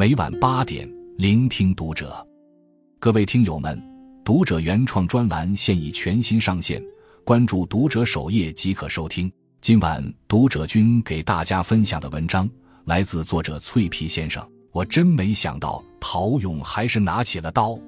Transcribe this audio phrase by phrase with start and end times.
[0.00, 2.26] 每晚八点，聆听读者。
[2.98, 3.78] 各位听友们，
[4.24, 6.82] 读者原创专栏现已全新上线，
[7.22, 9.30] 关注读者首页即可收听。
[9.60, 12.48] 今晚读者君给大家分享的文章
[12.86, 14.42] 来自作者脆皮先生。
[14.72, 17.78] 我真没想到陶勇还是拿起了刀。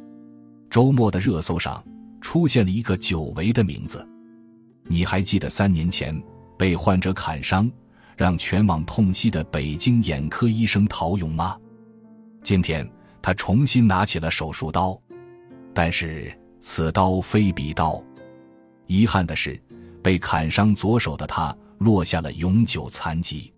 [0.68, 1.82] 周末的热搜上
[2.20, 4.06] 出现了一个久违的名字，
[4.84, 6.22] 你还记得三年前
[6.58, 7.72] 被患者砍伤，
[8.18, 11.56] 让全网痛惜的北京眼科医生陶勇吗？
[12.42, 12.88] 今天
[13.20, 15.00] 他重新拿起了手术刀，
[15.72, 18.02] 但是此刀非彼刀。
[18.86, 19.60] 遗憾的是，
[20.02, 23.52] 被砍伤左手的他落下了永久残疾，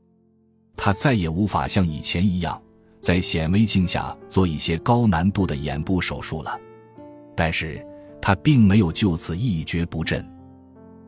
[0.76, 2.60] 他再也无法像以前一样。
[3.00, 6.58] 在显微镜下做一些高难度的眼部手术了，
[7.36, 7.86] 但是
[8.18, 10.26] 他并没有就此一蹶不振。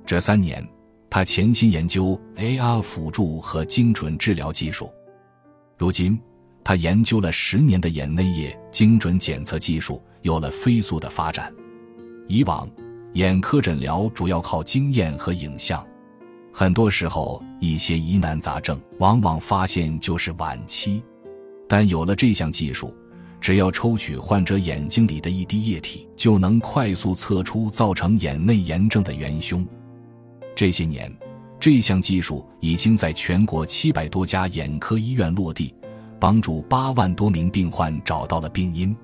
[0.04, 0.62] 这三年，
[1.08, 4.92] 他潜心研究 AR 辅助和精准治疗技术。
[5.78, 6.20] 如今，
[6.66, 11.54] 他研究了十年的眼内液精准检测技术有了飞速的发展。
[12.26, 12.68] 以往，
[13.12, 15.86] 眼科诊疗主要靠经验和影像，
[16.52, 21.00] 很多时候一些疑难杂症往往发现就是晚期。
[21.68, 22.92] 但有了这项技术，
[23.40, 29.64] 只要抽取患者眼睛里的一滴液体，就能快速测出造成眼内炎症的元凶。
[30.56, 31.16] 这些年，
[31.60, 35.72] 这项技术已经在全国七百多家眼科医院落地，
[36.18, 38.96] 帮助八万多名病患找到了病因。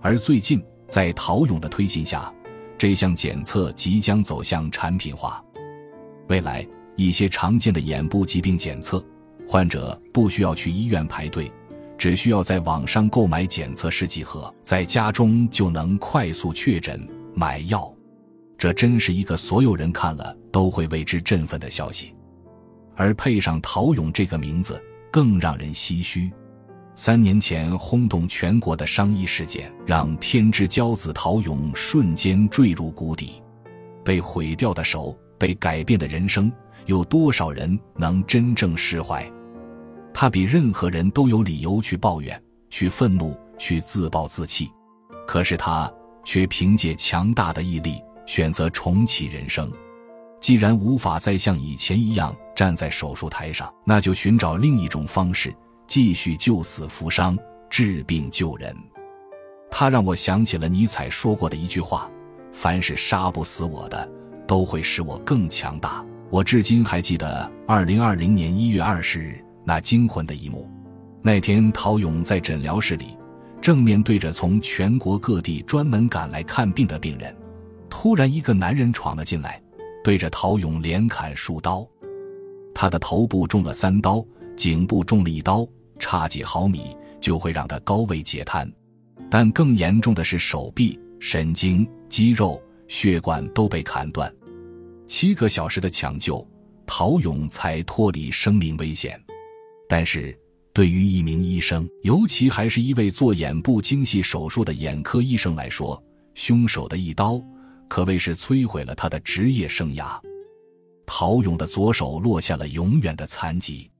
[0.00, 2.32] 而最近，在陶勇的推进下，
[2.76, 5.42] 这项检测即将走向产品化。
[6.28, 9.04] 未来，一些常见的眼部疾病检测，
[9.46, 11.50] 患者不需要去医院排队。
[11.98, 17.94] 只需要在网上购买检测试剂盒，在家中就能快速确诊、买药，
[18.58, 22.12] 这真是一个所有人看了都会为之振奋的消息。
[22.96, 24.82] 而配上陶勇这个名字，
[25.12, 26.32] 更让人唏嘘。
[26.94, 33.42] 三年前轰动全国的伤医事件，让天之骄子陶勇瞬间坠入谷底。
[34.04, 36.52] 被毁掉的手，被改变的人生，
[36.86, 39.24] 有多少人能真正释怀？
[40.12, 44.70] 他比任何人都有理由去抱怨、去愤怒、去自暴自弃，
[45.26, 45.90] 可是他
[46.24, 49.72] 却凭借强大的毅力选择重启人生。
[50.40, 55.54] 既然无法再像以前一样站在手术台上，那就寻找另一种方式，
[55.92, 57.36] 继续救死扶伤、
[57.68, 58.74] 治病救人。
[59.70, 62.10] 他让我想起了尼采说过的一句话
[62.50, 64.10] ：“凡是杀不死我的，
[64.48, 69.44] 都会使我更强大。”我至今还记得二零二零年一月二十日。
[69.66, 70.66] 那惊魂的一幕，
[71.20, 73.18] 那天陶勇在诊疗室里，
[73.60, 77.36] 正面对着从全国各地专门赶来看病的病人，
[77.90, 79.60] 突然一个男人闯了进来，
[80.02, 81.86] 对着陶勇连砍数刀。
[82.74, 84.24] 他的头部中了三刀，
[84.56, 85.68] 颈部中了一刀，
[86.02, 88.70] 差几毫米就会让他高位截瘫。
[89.30, 94.30] 但更严重的是手臂、神经、肌肉、血管都被砍断。
[95.06, 96.44] 七个小时的抢救，
[96.86, 99.18] 陶勇才脱离生命危险。
[99.88, 100.36] 但是，
[100.74, 106.02] 对于一名医生，尤其还是一位做眼部精细手术的眼科医生来说，
[106.34, 107.40] 凶手的一刀
[107.88, 110.18] 可谓是摧毁了他的职业生涯。
[111.06, 113.90] 陶勇的左手落下了永远的残疾。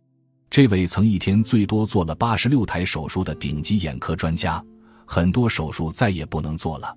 [0.53, 4.63] 这位曾一天最多做了八十六台手术的顶级眼科专家，
[5.07, 6.95] 很多手术再也不能做了。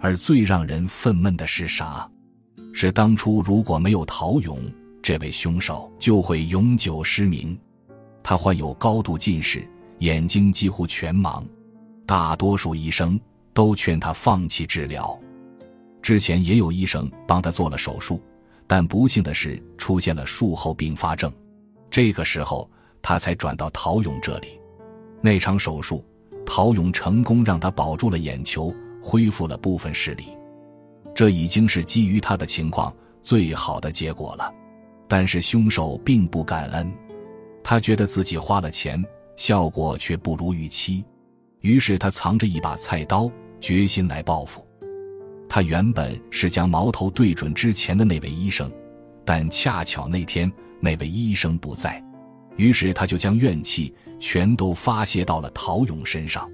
[0.00, 2.10] 而最让人愤懑的是啥？
[2.72, 4.58] 是当初如果没有陶勇，
[5.00, 7.56] 这位凶手就会永久失明。
[8.20, 9.64] 他患有高度近视，
[10.00, 11.44] 眼睛几乎全盲，
[12.04, 13.16] 大多数医生
[13.54, 15.16] 都劝他放弃治疗。
[16.02, 18.20] 之前也有医生帮他做了手术，
[18.66, 21.32] 但不幸的是出现了术后并发症。
[21.92, 22.68] 这个时候，
[23.02, 24.58] 他才转到陶勇这里。
[25.20, 26.02] 那场手术，
[26.46, 30.24] 陶勇成功让他保住了眼球，恢复了部分视力。
[31.14, 34.50] 这已经是基于他的情况最好的结果了。
[35.06, 36.90] 但是凶手并不感恩。
[37.62, 39.04] 他觉得自己花了钱，
[39.36, 41.04] 效果却不如预期，
[41.60, 43.30] 于是他藏着一把菜刀，
[43.60, 44.66] 决心来报复。
[45.46, 48.72] 他原本是将矛头对准之前的那位医生，
[49.26, 50.50] 但恰巧那天
[50.84, 52.02] 那位医生不在，
[52.56, 56.50] 于是他就将怨气全都发泄到了陶勇身上。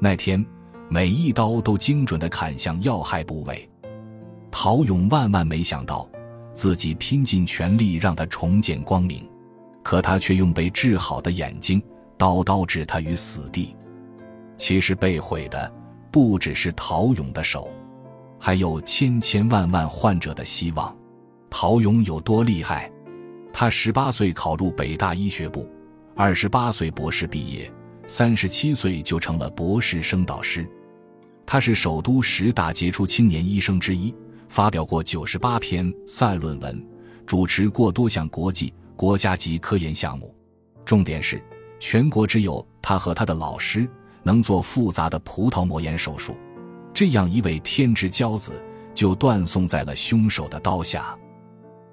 [0.00, 0.42] 那天，
[0.88, 3.68] 每一刀都精准地砍向要害部位。
[4.50, 6.08] 陶勇万万没想到，
[6.54, 9.28] 自己拼尽全力让他重见光明。
[9.82, 11.82] 可他却用被治好的眼睛
[12.16, 13.76] 刀刀置他于死地。
[14.56, 15.70] 其实被毁的
[16.10, 17.70] 不只是陶勇的手，
[18.38, 20.94] 还有千千万万患者的希望。
[21.50, 22.90] 陶勇有多厉害？
[23.60, 25.68] 他十八岁考入北大医学部，
[26.14, 27.68] 二十八岁博士毕业，
[28.06, 30.64] 三十七岁就成了博士生导师。
[31.44, 34.14] 他是首都十大杰出青年医生之一，
[34.48, 36.86] 发表过九十八篇赛论文，
[37.26, 40.32] 主持过多项国际、国家级科研项目。
[40.84, 41.42] 重点是，
[41.80, 43.90] 全国只有他和他的老师
[44.22, 46.36] 能做复杂的葡萄膜炎手术。
[46.94, 48.52] 这样一位天之骄子，
[48.94, 51.18] 就断送在了凶手的刀下。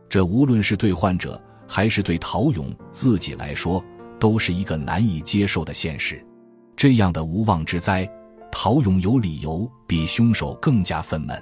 [0.08, 3.84] 这无论是对患者，还是对陶勇自己来说，
[4.20, 6.26] 都是一个难以接受的现实。
[6.76, 8.10] 这样的无妄之灾。
[8.58, 11.38] 陶勇有理由比凶手更加愤懑，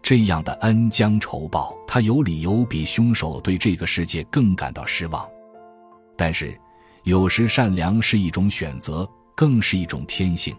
[0.00, 5.28] 这样的恩将仇报，他有理由比凶手对这个世界更感到失望。
[6.16, 6.56] 但是，
[7.02, 9.04] 有时善良是一种选择，
[9.34, 10.54] 更是一种天性。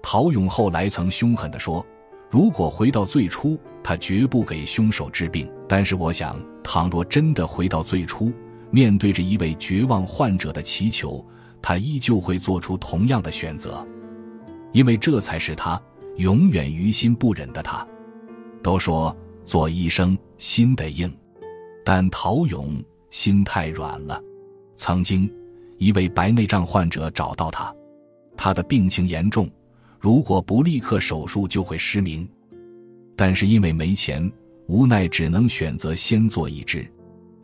[0.00, 1.84] 陶勇后来曾凶狠地说
[2.30, 5.50] ：“如果回到最初，他绝不给凶手治病。
[5.68, 8.32] 但是，我想，倘若真的回到最初，
[8.70, 11.24] 面对着一位绝望患者的祈求，
[11.62, 13.86] 他依旧会做出同样的选择。”
[14.72, 15.80] 因为这才是他
[16.16, 17.62] 永远于心不忍的。
[17.62, 17.86] 他
[18.60, 21.16] 都说做医生心得硬，
[21.84, 24.20] 但陶勇心太软了。
[24.74, 25.32] 曾经，
[25.78, 27.72] 一位白内障患者找到他，
[28.36, 29.48] 他的病情严重，
[30.00, 32.28] 如果不立刻手术就会失明。
[33.14, 34.28] 但是因为没钱，
[34.66, 36.90] 无奈只能选择先做一只。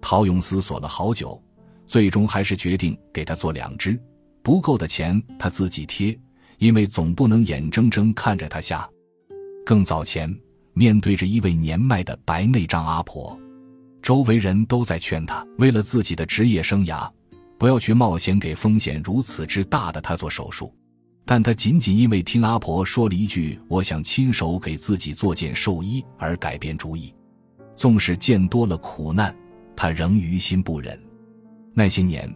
[0.01, 1.41] 陶勇思索了好久，
[1.87, 4.01] 最终还是决定给他做两只。
[4.43, 6.19] 不够的钱他自己贴。
[6.61, 8.87] 因为总不能眼睁睁看着他瞎。
[9.65, 10.31] 更早前，
[10.75, 13.35] 面对着一位年迈的白内障阿婆，
[14.03, 17.11] 周围人都在劝他，为了自己的职业生涯，
[17.59, 20.71] 不要去冒险给风险如此之大的他做手术。
[21.25, 27.15] 但他仅仅因为听阿婆说了一句“我想亲手给自己做件寿衣”而改变主意。
[27.75, 29.35] 纵使见多了苦难，
[29.75, 31.01] 他仍于心不忍。
[31.73, 32.33] 那些年。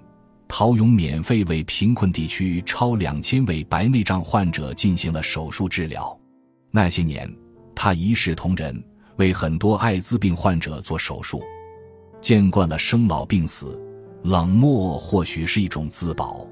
[0.46, 6.16] 陶勇免费为贫困地区超两千位白内障患者进行了手术治疗。
[6.70, 7.28] 那些年，
[7.74, 8.80] 他一视同仁，
[9.16, 11.42] 为很多艾滋病患者做手术。
[12.20, 13.80] 见惯了生老病死，
[14.22, 16.46] 冷漠或许是一种自保，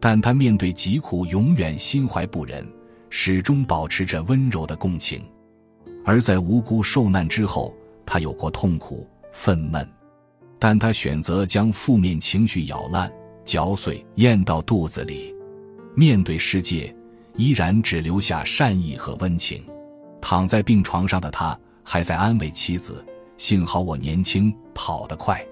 [0.00, 2.66] 但他面对疾苦永远心怀不忍，
[3.10, 5.22] 始终保持着温柔的共情。
[6.04, 7.74] 而在无辜受难之后，
[8.06, 9.86] 他有过痛苦、愤懑，
[10.58, 13.12] 但他选择将负面情绪咬烂。
[13.42, 15.34] 嚼碎咽到肚子里，
[15.96, 16.94] 面对世界，
[17.34, 19.64] 依然只留下善意和温情。
[20.20, 23.04] 躺在病床上的他，还在安慰妻子
[23.38, 25.44] ：“幸好我年轻，跑得快。”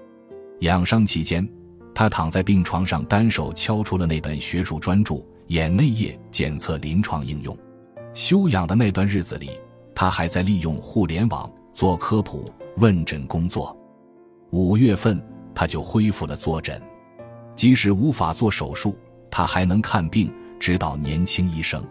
[0.61, 1.45] 养伤期间，
[1.93, 5.15] 他躺在病床上，单手敲出了那本学术专著
[5.47, 7.53] 《眼内液检测临床应用》。
[8.13, 9.51] 休养的那段日子里，
[9.93, 13.75] 他还在利用互联网做科普问诊工作。
[14.51, 15.21] 五月份，
[15.53, 16.81] 他就恢复了坐诊。
[17.55, 18.97] 即使无法做手术，
[19.29, 21.83] 他还能看病、指导年轻医生。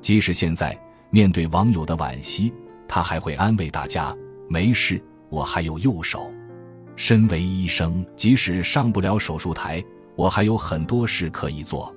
[0.00, 0.78] 即使现在
[1.10, 2.52] 面对网友的惋惜，
[2.88, 4.16] 他还会安慰大家
[4.48, 6.30] ：“没事，我还有右手。”
[6.96, 9.84] 身为医生，即使上不了手术台，
[10.16, 11.94] 我还有很多事可以做。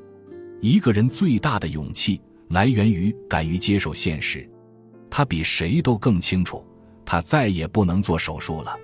[0.62, 4.48] 一个人最大的勇气来源于敢于接受现实。
[5.10, 6.64] 他比谁都更清楚，
[7.06, 8.78] 他再也不能做手术了。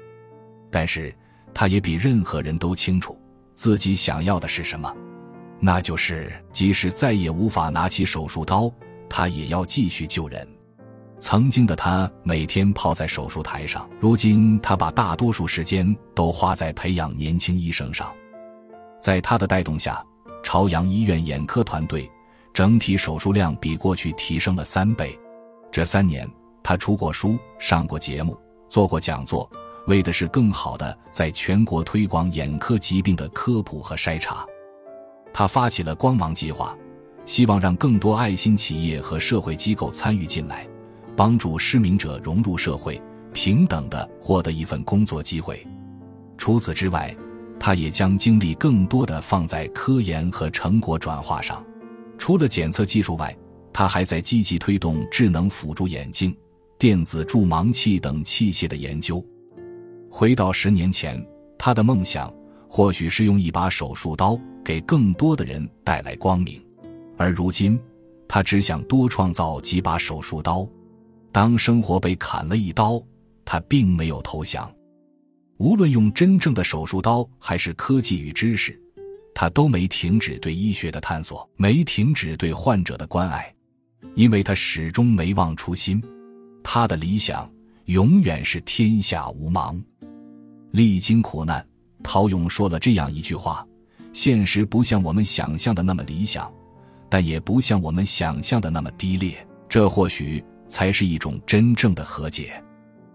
[0.72, 1.14] 但是，
[1.54, 3.18] 他也比任何人都清楚。
[3.54, 4.92] 自己想要的是什么？
[5.60, 8.72] 那就是即使再也无法拿起手术刀，
[9.10, 10.48] 他也要继续救人。
[11.26, 18.14] 曾经的他每天泡在手术台上，如今他把大多数时间都花在培养年轻医生上。
[19.02, 20.06] 在他的带动下，
[20.44, 22.08] 朝阳医院眼科团队
[22.54, 25.18] 整体手术量比过去提升了三倍。
[25.72, 26.30] 这三年，
[26.62, 28.40] 他出过书，上过节目，
[28.70, 29.50] 做过讲座。
[29.88, 34.46] 为的是更好的在全国推广眼科疾病的科普和筛查，
[35.34, 36.78] 他发起了光芒计划，
[37.26, 40.68] 希望让更多爱心企业和社会机构参与进来，
[41.16, 43.02] 帮助失明者融入社会，
[43.34, 45.66] 平等的获得一份工作机会。
[46.38, 47.16] 除此之外，
[47.60, 51.64] 他也将精力更多的放在科研和成果转化上。
[52.18, 53.36] 除了检测技术外，
[53.72, 56.36] 他还在积极推动智能辅助眼镜、
[56.78, 59.24] 电子助盲器等器械的研究。
[60.10, 61.26] 回到十年前，
[61.58, 62.34] 他的梦想
[62.70, 66.62] 或许是用一把手术刀给更多的人带来光明，
[67.18, 67.80] 而如今，
[68.28, 70.68] 他只想多创造几把手术刀。
[71.36, 72.98] 当生活被砍了一刀，
[73.44, 74.74] 他并没有投降。
[75.58, 78.82] 无论用真正的手术刀还是科技与知识，
[79.34, 83.54] 他都没停止对医学的探索，没停止对患者的关爱，
[84.14, 86.02] 因为他始终没忘初心。
[86.64, 87.52] 他的理想
[87.88, 89.78] 永远是天下无盲。
[90.72, 91.68] 历经苦难，
[92.02, 93.68] 陶勇说了这样一句话
[94.14, 96.50] ：“现实不像我们想象的那么理想，
[97.10, 99.36] 但也不像我们想象的那么低劣。
[99.68, 102.62] 这或许才是一种真正的和解。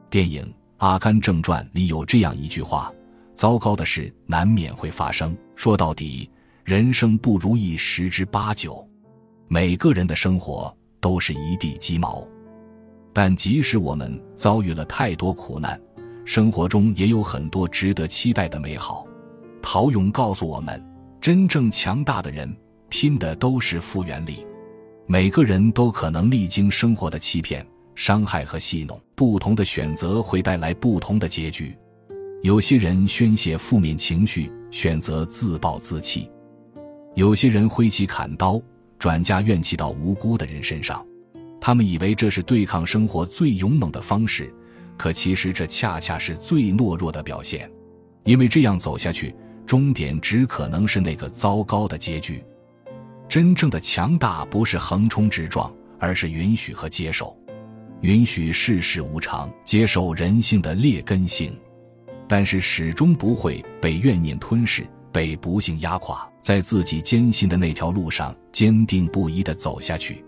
[0.09, 0.42] 电影
[0.78, 2.92] 《阿甘正传》里有这样一句话
[3.35, 5.37] ：“糟糕的事难免会发生。
[5.54, 6.30] 说到底，
[6.64, 8.87] 人生不如意十之八九。
[9.49, 12.26] 每个人的生活都是一地鸡毛。
[13.12, 15.80] 但即使我们遭遇了太多苦难，
[16.25, 19.07] 生活中也有很多值得期待的美好。”
[19.62, 20.83] 陶勇告诉我们
[21.21, 22.54] ：“真正强大的人。”
[22.92, 24.45] 拼的都是复原力，
[25.12, 31.76] 每个人都可能历经生活的欺骗、伤害和戏弄，不同的选择会带来不同的结局。
[32.43, 36.31] 有些人宣泄负面情绪，选择自暴自弃；
[37.17, 38.62] 有些人挥起砍刀，
[39.00, 41.05] 转嫁怨气到无辜的人身上。
[41.61, 44.55] 他们以为这是对抗生活最勇猛的方式，
[44.97, 47.69] 可其实这恰恰是最懦弱的表现，
[48.23, 49.35] 因为这样走下去，
[49.67, 52.40] 终点只可能是那个糟糕的结局。
[53.30, 57.38] 真正的强大不是横冲直撞，而是允许和接受，
[58.00, 61.56] 允许世事无常，接受人性的劣根性，
[62.26, 70.25] 但是始终不会被怨念吞噬，被不幸压垮，在自己坚信的那条路上坚定不移地走下去。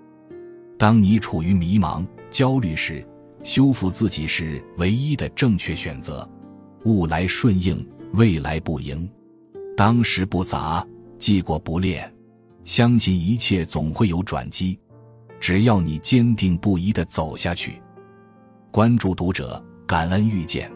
[0.79, 3.05] 当你处于迷茫、焦虑时，
[3.43, 6.29] 修复自己是唯一的正确选择。
[6.85, 9.11] 物来顺应，未来不迎，
[9.77, 10.87] 当时不杂，
[11.19, 12.12] 记过不恋。
[12.65, 14.79] 相信一切总会有转机，
[15.41, 17.83] 只要你坚定不移的走下去。
[18.71, 20.71] 关注读者，感恩遇见。